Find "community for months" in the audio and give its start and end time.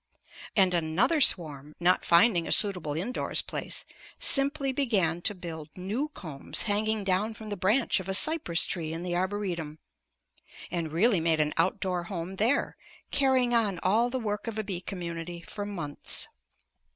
14.81-16.27